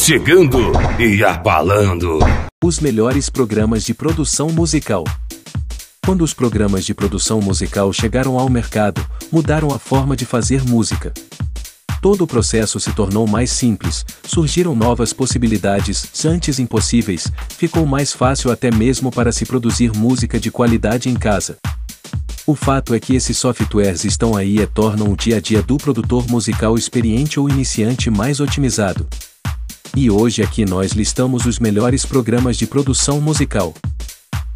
[0.00, 2.20] chegando e abalando.
[2.64, 5.04] Os melhores programas de produção musical.
[6.04, 11.12] Quando os programas de produção musical chegaram ao mercado, mudaram a forma de fazer música.
[12.00, 18.50] Todo o processo se tornou mais simples, surgiram novas possibilidades, antes impossíveis, ficou mais fácil
[18.50, 21.58] até mesmo para se produzir música de qualidade em casa.
[22.46, 25.76] O fato é que esses softwares estão aí e tornam o dia a dia do
[25.76, 29.06] produtor musical experiente ou iniciante mais otimizado.
[29.96, 33.74] E hoje aqui nós listamos os melhores programas de produção musical.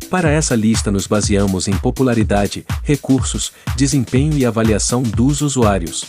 [0.09, 6.05] Para essa lista nos baseamos em popularidade, recursos, desempenho e avaliação dos usuários.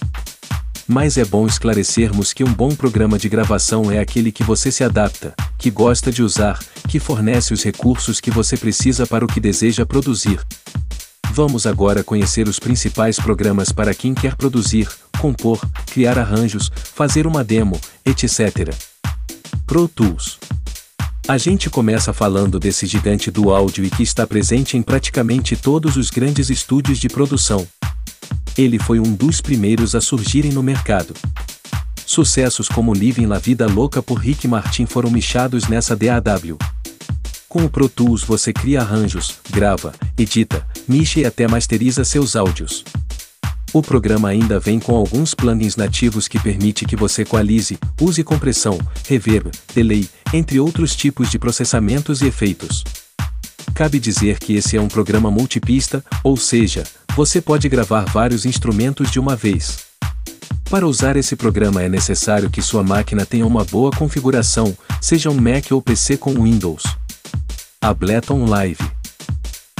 [0.87, 4.83] Mas é bom esclarecermos que um bom programa de gravação é aquele que você se
[4.83, 9.39] adapta, que gosta de usar, que fornece os recursos que você precisa para o que
[9.39, 10.39] deseja produzir.
[11.31, 14.87] Vamos agora conhecer os principais programas para quem quer produzir,
[15.19, 18.71] compor, criar arranjos, fazer uma demo, etc.
[19.65, 20.37] Pro Tools.
[21.27, 25.97] A gente começa falando desse gigante do áudio e que está presente em praticamente todos
[25.97, 27.67] os grandes estúdios de produção.
[28.55, 31.15] Ele foi um dos primeiros a surgirem no mercado.
[32.05, 36.59] Sucessos como Living La Vida Louca por Rick Martin foram michados nessa DAW.
[37.49, 42.85] Com o Pro Tools você cria arranjos, grava, edita, mixa e até masteriza seus áudios.
[43.75, 48.79] O programa ainda vem com alguns plugins nativos que permite que você equalize, use compressão,
[49.05, 52.85] reverb, delay, entre outros tipos de processamentos e efeitos.
[53.73, 56.85] Cabe dizer que esse é um programa multipista, ou seja,
[57.17, 59.79] você pode gravar vários instrumentos de uma vez.
[60.69, 65.35] Para usar esse programa é necessário que sua máquina tenha uma boa configuração, seja um
[65.35, 66.83] Mac ou PC com Windows.
[67.81, 68.94] Ableton Live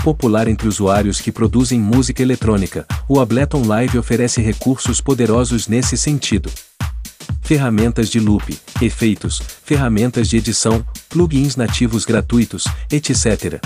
[0.06, 6.52] popular entre usuários que produzem música eletrônica, o Ableton Live oferece recursos poderosos nesse sentido.
[7.42, 13.60] Ferramentas de loop, efeitos, ferramentas de edição, plugins nativos gratuitos, etc.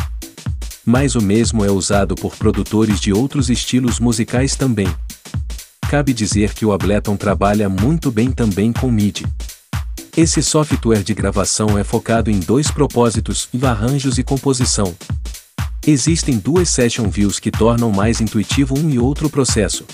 [0.86, 4.88] Mas o mesmo é usado por produtores de outros estilos musicais também.
[5.90, 9.26] Cabe dizer que o Ableton trabalha muito bem também com MIDI.
[10.16, 14.96] Esse software de gravação é focado em dois propósitos, arranjos e composição.
[15.92, 19.86] Existem duas session views que tornam mais intuitivo um e outro processo.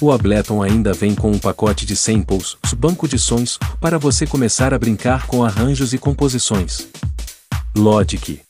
[0.00, 4.74] O Ableton ainda vem com um pacote de samples, banco de sons, para você começar
[4.74, 6.88] a brincar com arranjos e composições.
[7.76, 8.40] Logic.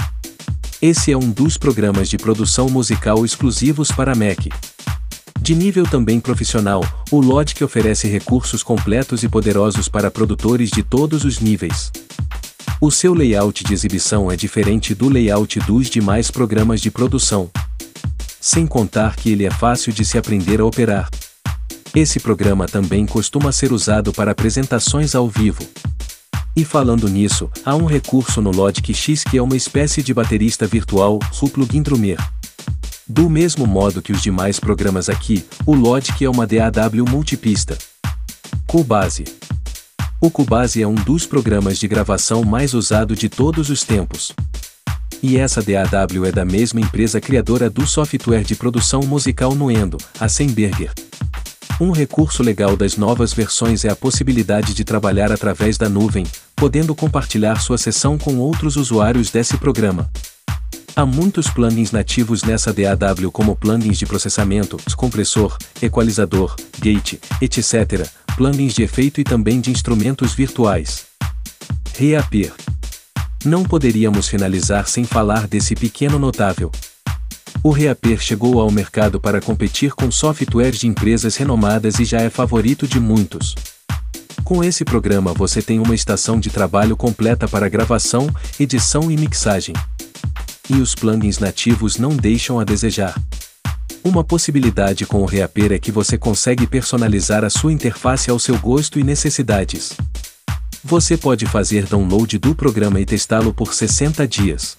[0.80, 4.46] Esse é um dos programas de produção musical exclusivos para Mac.
[5.38, 11.26] De nível também profissional, o Logic oferece recursos completos e poderosos para produtores de todos
[11.26, 11.92] os níveis.
[12.84, 17.50] O seu layout de exibição é diferente do layout dos demais programas de produção.
[18.38, 21.08] Sem contar que ele é fácil de se aprender a operar.
[21.94, 25.66] Esse programa também costuma ser usado para apresentações ao vivo.
[26.54, 30.66] E falando nisso, há um recurso no Logic X que é uma espécie de baterista
[30.66, 32.18] virtual, o plugin Drummer.
[33.08, 37.78] Do mesmo modo que os demais programas aqui, o Logic é uma DAW multipista.
[38.66, 39.24] Cubase
[40.24, 44.32] o Cubase é um dos programas de gravação mais usado de todos os tempos.
[45.22, 50.26] E essa DAW é da mesma empresa criadora do software de produção musical Nuendo, a
[50.26, 50.94] Seinberger.
[51.78, 56.24] Um recurso legal das novas versões é a possibilidade de trabalhar através da nuvem,
[56.56, 60.10] podendo compartilhar sua sessão com outros usuários desse programa.
[60.96, 68.74] Há muitos plugins nativos nessa DAW como plugins de processamento, compressor, equalizador, gate, etc., plugins
[68.74, 71.06] de efeito e também de instrumentos virtuais.
[71.96, 72.52] Reappear.
[73.44, 76.70] Não poderíamos finalizar sem falar desse pequeno notável.
[77.62, 82.28] O Reappear chegou ao mercado para competir com softwares de empresas renomadas e já é
[82.28, 83.54] favorito de muitos.
[84.42, 88.28] Com esse programa você tem uma estação de trabalho completa para gravação,
[88.58, 89.74] edição e mixagem.
[90.68, 93.14] E os plugins nativos não deixam a desejar.
[94.06, 98.58] Uma possibilidade com o Reaper é que você consegue personalizar a sua interface ao seu
[98.58, 99.94] gosto e necessidades.
[100.84, 104.76] Você pode fazer download do programa e testá-lo por 60 dias.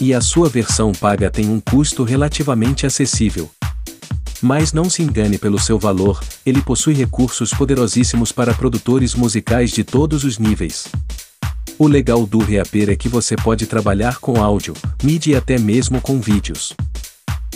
[0.00, 3.50] E a sua versão paga tem um custo relativamente acessível.
[4.40, 9.84] Mas não se engane pelo seu valor, ele possui recursos poderosíssimos para produtores musicais de
[9.84, 10.88] todos os níveis.
[11.78, 14.72] O legal do Reaper é que você pode trabalhar com áudio,
[15.02, 16.74] mídia e até mesmo com vídeos.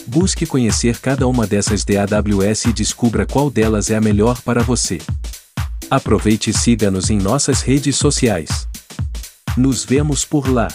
[0.06, 5.00] Busque conhecer cada uma dessas DAWS e descubra qual delas é a melhor para você.
[5.90, 8.68] Aproveite e siga-nos em nossas redes sociais.
[9.56, 10.68] Nos vemos por lá.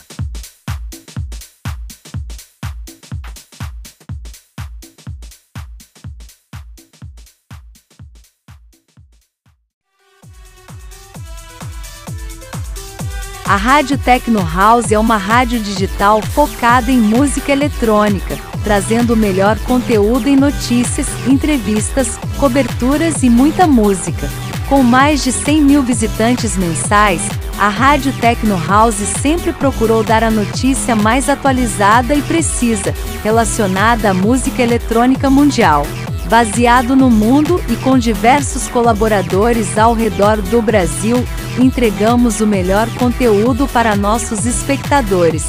[13.46, 19.58] A Rádio Tecno House é uma rádio digital focada em música eletrônica, trazendo o melhor
[19.60, 24.30] conteúdo em notícias, entrevistas, coberturas e muita música.
[24.68, 27.22] Com mais de 100 mil visitantes mensais,
[27.58, 34.14] a Rádio Tecno House sempre procurou dar a notícia mais atualizada e precisa, relacionada à
[34.14, 35.86] música eletrônica mundial.
[36.30, 41.26] Baseado no mundo e com diversos colaboradores ao redor do Brasil,
[41.58, 45.48] entregamos o melhor conteúdo para nossos espectadores.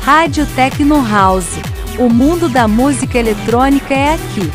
[0.00, 1.58] Rádio Tecno House.
[1.98, 4.50] O mundo da música eletrônica é aqui.